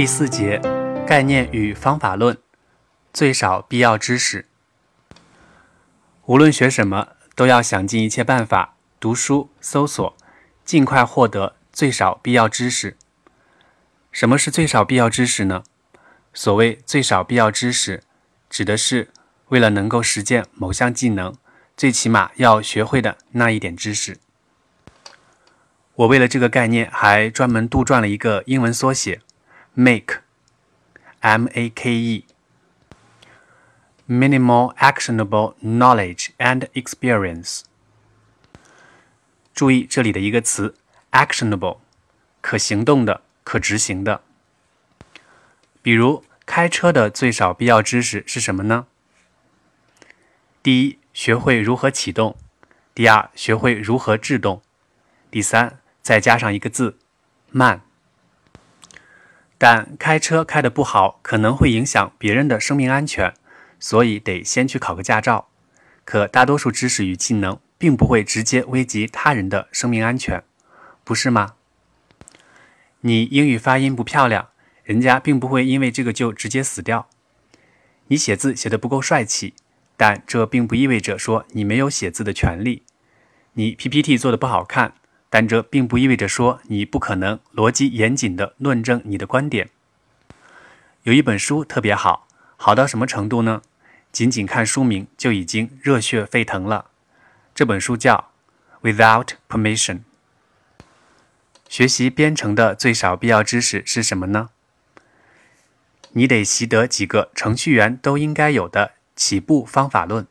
[0.00, 0.58] 第四节
[1.06, 2.38] 概念与方法论，
[3.12, 4.46] 最少必要知识。
[6.24, 10.16] 无论学什么，都要想尽一切办法读书、搜索，
[10.64, 12.96] 尽快获得最少必要知识。
[14.10, 15.64] 什么是最少必要知识呢？
[16.32, 18.02] 所谓最少必要知识，
[18.48, 19.10] 指的是
[19.48, 21.34] 为了能够实践某项技能，
[21.76, 24.16] 最起码要学会的那一点知识。
[25.96, 29.20] 我为了这个概念，还专门杜撰了一个英文缩写。
[29.74, 31.94] Make，M A K
[34.08, 37.62] E，minimal actionable knowledge and experience。
[39.54, 40.74] 注意这里的一个词
[41.12, 41.78] ，actionable，
[42.40, 44.22] 可行动的、可执行的。
[45.82, 48.86] 比如，开车的最少必要知识是什么呢？
[50.62, 52.36] 第一，学会如何启动；
[52.94, 54.60] 第二，学会如何制动；
[55.30, 56.98] 第三，再加上一个字，
[57.50, 57.82] 慢。
[59.62, 63.34] 但开车开得不好，可能会影响别人的生命安全，
[63.78, 65.48] 所以得先去考个驾照。
[66.06, 70.42] 可大多数知识与技能并不会直接危及他人的生命安全，
[71.04, 71.56] 不是吗？
[73.02, 74.48] 你英语发音不漂亮，
[74.82, 77.10] 人家并不会因为这个就直接死掉。
[78.06, 79.52] 你写字写得不够帅气，
[79.98, 82.84] 但这并不意味着说你没有写字的权利。
[83.52, 84.94] 你 PPT 做得不好看。
[85.30, 89.70] 但这并不意味着说你不可能逻辑严谨地论证你的观点。
[91.04, 93.62] 有一本书特别好，好到什么程度呢？
[94.12, 96.86] 仅仅看书名就已经热血沸腾了。
[97.54, 98.32] 这本书叫
[98.92, 99.94] 《Without Permission》。
[101.68, 104.50] 学习编程的最少必要知识是什么呢？
[106.12, 110.26] 你得习得几个程序员都应该有的起步方法论。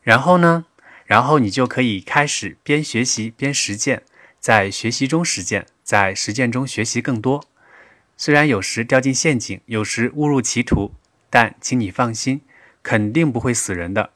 [0.00, 0.66] 然后呢？
[1.12, 4.02] 然后你就可以开始边学习边实践，
[4.40, 7.44] 在学习中实践，在实践中学习更多。
[8.16, 10.94] 虽然有时掉进陷阱，有时误入歧途，
[11.28, 12.40] 但请你放心，
[12.82, 14.14] 肯定不会死人的。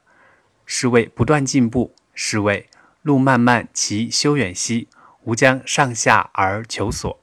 [0.64, 2.70] 是为不断进步，是为
[3.02, 4.88] 路漫漫其修远兮，
[5.24, 7.20] 吾将上下而求索。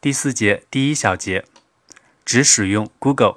[0.00, 1.44] 第四节第一小节，
[2.24, 3.36] 只使用 Google。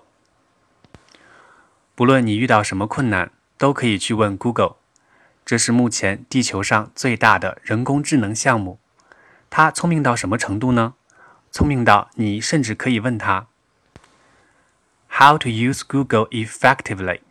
[1.94, 3.32] 不论你遇到什么困难。
[3.58, 4.76] 都可以去问 Google，
[5.46, 8.80] 这是目前地球上最大的人工智能项目。
[9.50, 10.96] 它聪明到什么程度呢？
[11.52, 13.48] 聪明到你甚至可以问它
[15.10, 17.22] ：How to use Google effectively？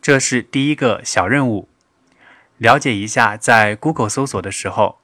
[0.00, 1.68] 这是第一个小任务，
[2.56, 5.00] 了解一下在 Google 搜索的时候，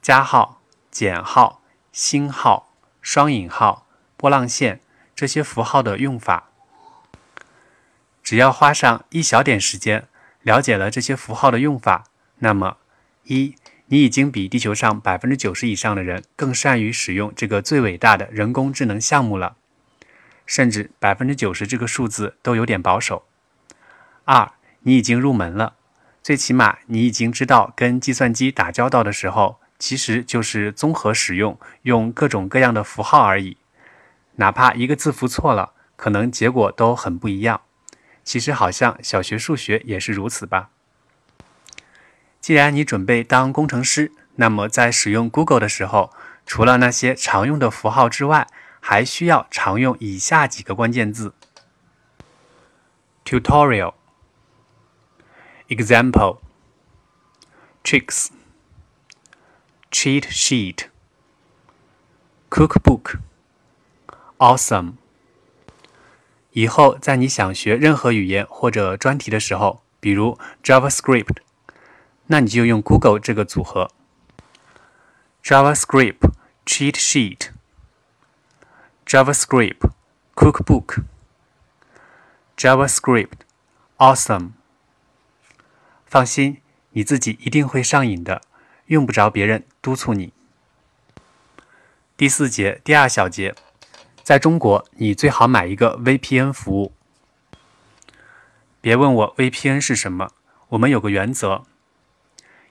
[0.00, 1.60] 加号、减号、
[1.92, 3.86] 星号、双引号、
[4.16, 4.80] 波浪线
[5.14, 6.48] 这些符号的用法。
[8.24, 10.08] 只要花上一小点时间
[10.42, 12.04] 了解了这些符号的用法，
[12.38, 12.78] 那么
[13.24, 13.54] 一，
[13.86, 19.56] 你已经比地球上百分之九十以上的人更善于使用这个最伟大的人工智能项目了，
[20.46, 23.26] 甚至百分之九十这个数字都有点保守。
[24.24, 25.74] 二，你已经入门了，
[26.22, 33.58] 最起码你已经知道跟计算机打交道的时候，其实就是综合使用，用各种各样的符号而已，
[34.36, 37.60] 哪怕一个字符错了，可能结果都很不一样。
[38.24, 40.70] 其实好像小学数学也是如此吧。
[42.40, 46.12] 既然你准备当工程师，那么在使用 Google 的时候，
[46.44, 48.46] 除了那些常用的符号之外，
[48.80, 51.34] 还需要常用以下几个关键字
[53.24, 53.94] ：tutorial、
[55.68, 56.40] example、
[57.82, 58.28] tricks、
[59.90, 60.88] cheat sheet、
[62.50, 63.18] cookbook、
[64.36, 64.94] awesome。
[66.54, 71.38] 以后在你想学任何语言或者专题的时候，比如 JavaScript，
[72.28, 73.90] 那你就用 Google 这个组合
[75.42, 76.30] ：JavaScript
[76.64, 77.48] Cheat Sheet、
[79.04, 79.90] JavaScript
[80.36, 81.02] Cookbook、
[82.56, 83.32] JavaScript
[83.98, 84.50] Awesome。
[86.06, 86.58] 放心，
[86.90, 88.42] 你自己一定会上瘾的，
[88.86, 90.32] 用不着别人督促你。
[92.16, 93.56] 第四节第二小节。
[94.24, 96.94] 在中国，你最好买一个 VPN 服务。
[98.80, 100.30] 别问我 VPN 是什么，
[100.70, 101.64] 我们有个原则：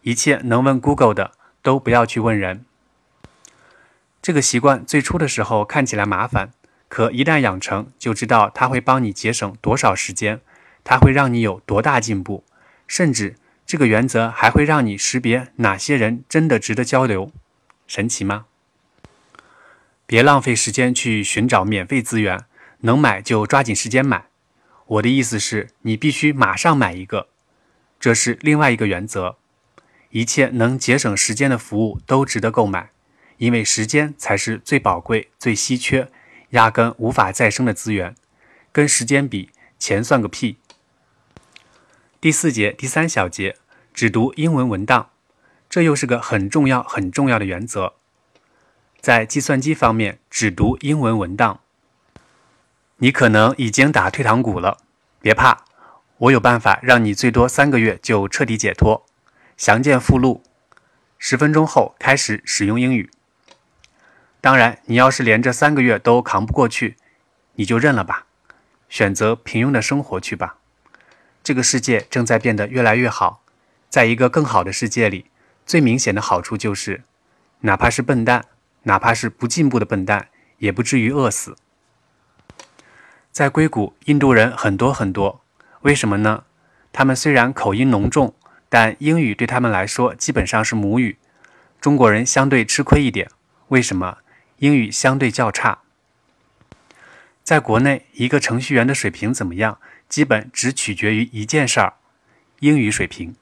[0.02, 2.66] 一切能问 Google 的，都不要去问人。
[4.20, 6.54] 这个习惯最初的时候看起来麻烦，
[6.88, 10.42] 可一旦养成，就知道它会帮你节省多少时间，
[10.84, 12.44] 它会让你有多大进步，
[12.88, 17.32] 甚至这个原则还会让你识别哪些人真的值得交流。
[17.86, 18.46] 神奇吗？
[20.14, 22.46] 别浪费时间去寻找免费资源，
[22.82, 24.28] 能买就抓紧时间买。
[24.86, 27.30] 我的意思是，你必须马上买一个。
[28.00, 29.38] 这是另外一个原则：
[30.12, 32.92] 一切能节省时间的服务都值得购买，
[33.38, 36.08] 因为时间才是最宝贵、最稀缺、
[36.52, 38.14] 压根无法再生的资源。
[38.72, 39.50] 跟时间比，
[39.80, 40.58] 钱算个屁。
[42.22, 43.56] 第四节第三小节，
[43.92, 45.10] 只读英文文档，
[45.68, 47.96] 这又是个很重要、很重要的原则。
[49.04, 51.60] 在计算机方面，只读英文文档。
[53.00, 54.78] 你可能已经打退堂鼓了，
[55.20, 55.66] 别怕，
[56.20, 59.06] 我有办法让你最多三个月就彻底解脱。
[59.58, 60.42] 详见附录。
[61.18, 63.12] 十分钟后开始使用英语。
[64.40, 66.96] 当然，你要是连这三个月都扛不过去，
[67.56, 68.28] 你就认了吧，
[68.88, 70.56] 选择平庸的生活去吧。
[71.44, 73.44] 这个世界正在变得越来越好，
[73.90, 75.26] 在一个更好的世界里，
[75.66, 77.04] 最明显的好处就是，
[77.60, 78.46] 哪怕是笨蛋。
[78.84, 81.56] 哪怕是不进步的笨蛋，也不至于饿死。
[83.32, 85.42] 在硅谷，印度人很多很多，
[85.82, 86.44] 为什么呢？
[86.92, 88.36] 他们虽然口音浓重，
[88.70, 91.18] 但英语对他们来说基本上是母语。
[91.82, 93.30] 中国人相对吃亏一点，
[93.70, 94.20] 为什么？
[94.58, 95.80] 英语相对较差。
[97.44, 101.96] 在国内，一个程序员的水平怎么样，基本只取决于一件事儿：
[102.60, 103.36] 英语水平。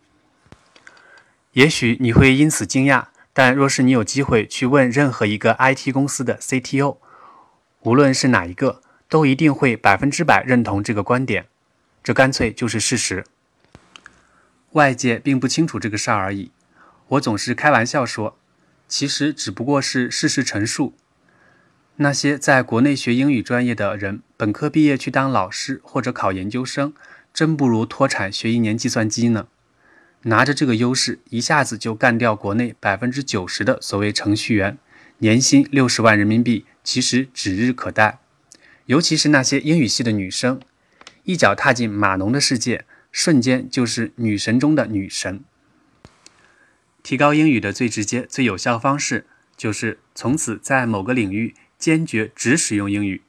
[1.51, 3.07] 也许你会因此惊讶。
[3.33, 6.98] 但若是你有机会去问任何一个 IT 公司的 CTO，
[7.83, 11.48] 无论是哪一个，都一定会百分之百认同这个观点。
[12.04, 13.25] 这干脆就是事实。
[14.72, 16.51] 外界并不清楚这个事儿而已。
[17.10, 18.38] 我总是开玩笑说，
[18.88, 20.94] 其实只不过是事实陈述。
[21.98, 26.94] 那些在国内学英语专业的人，本科毕业去当老师或者考研究生，
[27.33, 29.48] 真不如脱产学一年计算机呢。
[30.23, 34.77] 拿着这个优势，一下子就干掉国内百分之九十的所谓程序员，
[35.18, 38.19] 年薪六十万人民币，其实指日可待。
[38.85, 40.59] 尤其是那些英语系的女生，
[41.23, 45.44] 一脚踏进码农的世界，瞬间就是女神中的女神。
[47.01, 49.25] 提高英语的最直接、最有效方式，
[49.57, 53.23] 就是从此在某个领域坚决只使用英语。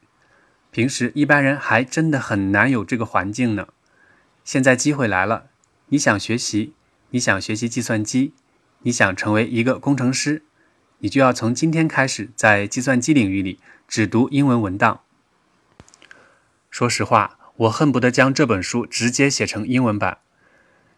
[0.71, 3.69] 平时一般人还真的很难有这个环境呢。
[4.45, 5.47] 现在机会来了，
[5.89, 6.75] 你想学习？
[7.15, 8.33] 你想学习计算机，
[8.81, 10.45] 你想成为一个工程师，
[11.01, 15.01] 你就要从今天开始在计算机领域里只读英文文档。
[16.71, 20.19] 说实话，我恨不得将这本书直接写成英文版，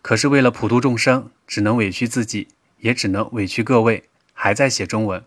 [0.03, 2.47] 可是为了普度众生，只能委屈自己，
[2.79, 5.25] 也只能委屈各位还在写中文。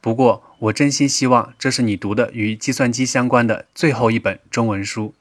[0.00, 5.14] 不过，我真心希望这是你读的与计算机相关的最后一本中文书。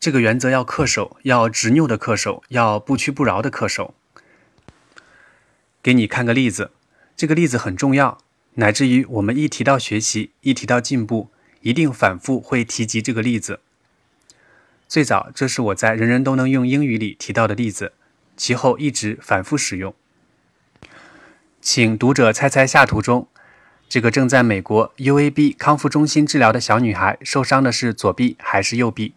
[0.00, 3.94] 这个原则要恪守，要执拗的恪守，要不屈不挠的恪守。
[5.82, 6.70] 给你看个例子，
[7.16, 8.18] 这个例子很重要，
[8.54, 11.30] 乃至于我们一提到学习，一提到进步，
[11.62, 13.60] 一定反复会提及这个例子。
[14.86, 17.92] 最早，这是我在《人人都能用英语》里提到的例子，
[18.36, 19.94] 其后一直反复使用。
[21.60, 23.28] 请读者猜猜下图中，
[23.88, 29.14] 这个正在美国 UAB 康复中心治疗的小女孩受伤的是左臂还是右臂？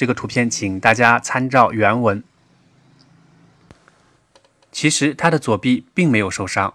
[0.00, 2.24] 这个图片，请大家参照原文。
[4.72, 6.72] 其实他的左臂并没有受伤，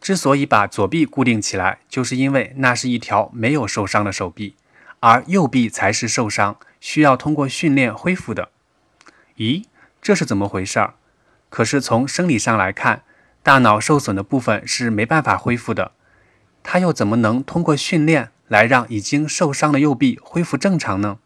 [0.00, 4.56] 之所以把左臂固定起来，就是因为那是一条没有受伤的手臂，
[4.98, 8.48] 而右臂才是受伤，需要通过训练恢复的。
[9.36, 9.66] 咦，
[10.02, 10.94] 这是怎么回事儿？
[11.48, 13.04] 可是从生理上来看，
[13.44, 15.92] 大脑受损的部分是没办法恢复的，
[16.64, 21.20] 他又怎么能通过训练来让已经受伤的右臂恢复正常呢？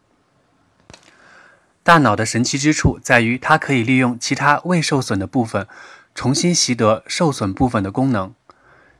[1.83, 5.67] 大脑的神奇之处在于，它可以利用其他未受损的部分，
[6.13, 8.33] 重新习得受损部分的功能。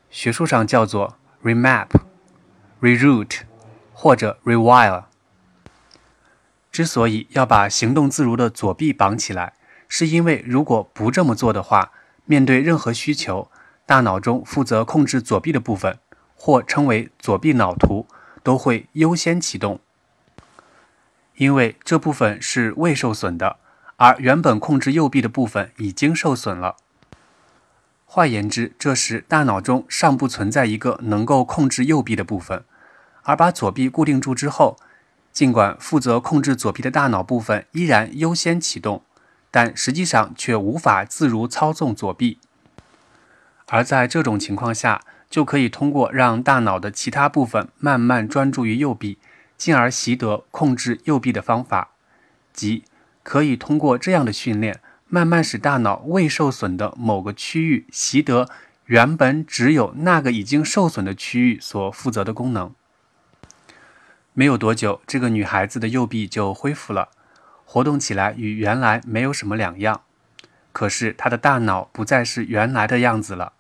[0.10, 1.90] 学术上叫做 remap、
[2.82, 3.42] reroute
[3.94, 5.04] 或者 rewire。
[6.72, 9.54] 之所以要把行动自如的左臂绑起来，
[9.88, 11.92] 是因为如果不这么做的话，
[12.26, 13.52] 面对任何需求，
[13.86, 16.00] 大脑中负责控制左臂的部分，
[16.36, 18.08] 或称为左臂脑图，
[18.42, 19.80] 都会优先启动。
[21.42, 23.58] 因为这部分是未受损的，
[23.96, 26.76] 而原本控制右臂的部分已经受损了。
[28.06, 32.64] 换言之，这时大脑中尚不存在一个能够控制右臂的部分，
[33.24, 34.78] 而把左臂固定住之后，
[35.34, 39.02] 尽管负责控制左臂的大脑部分依然优先启动，
[39.50, 42.38] 但实际上却无法自如操纵左臂。
[43.70, 49.18] 而在这种情况下，就可以通过让大脑的其他部分慢慢专注于右臂。
[49.62, 51.92] 进而习得控制右臂的方法，
[52.52, 52.84] 即
[53.22, 58.50] 可以通过这样的训练，慢慢使大脑未受损的某个区域习得
[58.88, 62.74] 原本只有那个已经受损的区域所负责的功能。
[64.34, 67.10] 没有多久，这个女孩子的右臂就恢复了，
[67.64, 70.02] 活动起来与原来没有什么两样。
[70.72, 73.54] 可是她的大脑不再是原来的样子了，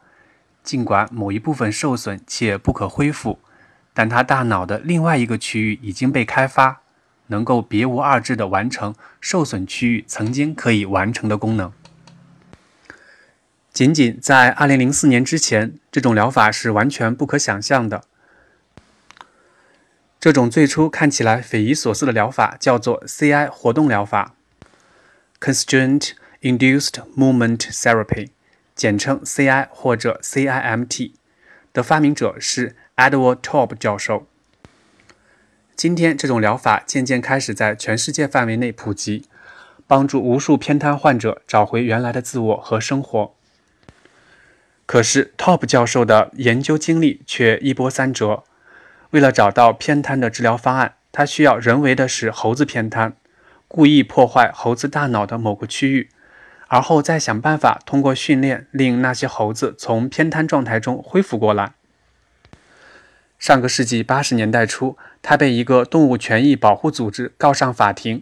[0.63, 3.37] 尽管某一部分受损且不可恢复，
[3.93, 6.81] 但他大脑的另外一个区域已经被开发，
[7.27, 11.71] 能够别无二致地完成受损区域曾经可以完成的功能。
[13.73, 18.03] 仅仅在2004年之前，这种疗法是完全不可想象的。
[20.19, 24.35] 这种最初看起来匪夷所思的疗法叫做 CI 活动疗法
[25.39, 28.29] （Constraint Induced Movement Therapy），
[28.75, 31.13] 简称 CI 或者 CIMT。
[31.73, 34.27] 的发明者是 Edward Taub 教授。
[35.75, 39.25] 今天，这种疗法渐渐开始在全世界范围内普及，
[39.87, 43.33] 帮助无数偏瘫患者找回原来的自我和生活。
[44.85, 48.43] 可是 Top 教授的研究经历却一波三折。
[49.09, 53.13] 为了找到偏瘫的治疗方案，他需要人为的使猴子偏瘫，
[53.67, 56.11] 故意破坏猴子大脑的某个区域，
[56.67, 61.73] 而后再想办法通过训练令那些猴子从偏瘫状态中恢复过来。
[63.41, 68.21] 上个世纪八十年代初，他被一个动物权益保护组织告上法庭，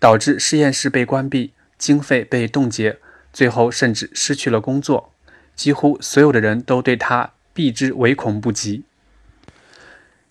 [0.00, 2.98] 导致实验室被关闭，经费被冻结，
[3.32, 5.12] 最后甚至失去了工作。
[5.54, 8.82] 几乎所有的人都对他避之唯恐不及。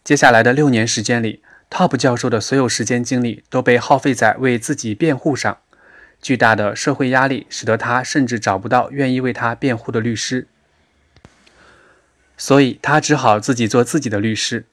[0.04, 5.60] 接下来的六年时间里，Top 教授的所有时间精力都被耗费在为自己辩护上。
[6.22, 10.50] 巨大的社会压力使得他甚至找不到愿意为他辩护的律师，
[12.38, 14.66] 所以他只好自己做自己的律师。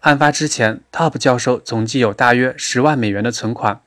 [0.00, 3.80] 案发之前，Top 教授总计有大约十万美元的存款。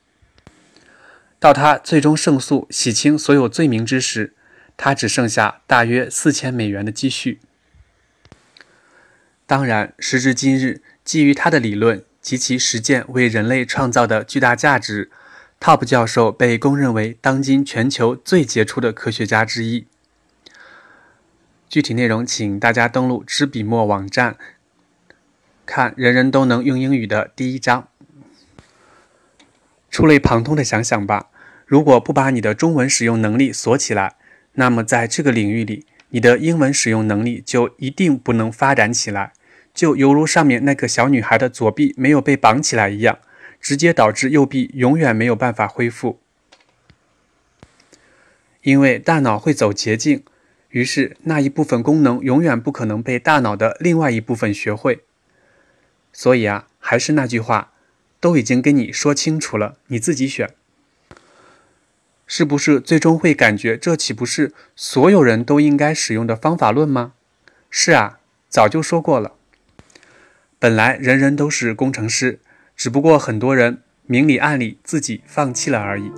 [1.39, 4.33] 到他最终胜诉、洗清所有罪名之时，
[4.77, 7.39] 他只剩下大约四千美元的积蓄。
[9.45, 15.11] 当然，时至今日，基于他的理论及其实践为人类创造的巨大价值
[15.59, 19.85] ，Top 教授被公认为当今全球最杰出的科学家之一。
[21.75, 24.37] 具体内容，请大家登录知笔墨网站，
[25.65, 27.89] 看人人都能用英语的第一章。
[29.91, 31.27] 触类旁通的想想吧，
[31.65, 34.15] 如果不把你的中文使用能力锁起来，
[34.53, 39.33] 那么在这个领域里，你的英文使用能力就一定不能发展起来，
[39.73, 43.19] 就犹如上面那个小女孩的左臂没有被绑起来一样，
[43.59, 46.21] 直接导致右臂永远没有办法恢复。
[48.61, 50.23] 因为大脑会走捷径，
[50.75, 55.05] 于是那一部分功能永远不可能被大脑的另外一部分学会。
[56.11, 57.71] 所以啊，还是那句话，
[58.19, 60.49] 都已经跟你说清楚了，你自己选。
[62.27, 67.13] 是不是最终会感觉这岂不是所有人都应该使用的方法论吗？
[67.69, 69.31] 是啊，早就说过了。
[70.59, 72.39] 本来人人都是工程师，
[72.75, 76.11] 只不过很多人明里暗里自己放弃了而已。